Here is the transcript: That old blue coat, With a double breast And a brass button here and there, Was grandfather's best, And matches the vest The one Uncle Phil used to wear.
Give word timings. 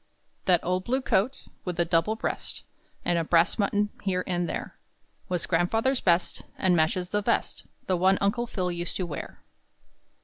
That 0.45 0.63
old 0.63 0.83
blue 0.83 0.99
coat, 1.03 1.43
With 1.63 1.79
a 1.79 1.85
double 1.85 2.15
breast 2.15 2.63
And 3.05 3.19
a 3.19 3.23
brass 3.23 3.53
button 3.57 3.91
here 4.01 4.23
and 4.25 4.49
there, 4.49 4.75
Was 5.29 5.45
grandfather's 5.45 6.01
best, 6.01 6.41
And 6.57 6.75
matches 6.75 7.09
the 7.09 7.21
vest 7.21 7.65
The 7.85 7.95
one 7.95 8.17
Uncle 8.19 8.47
Phil 8.47 8.71
used 8.71 8.95
to 8.97 9.05
wear. 9.05 9.43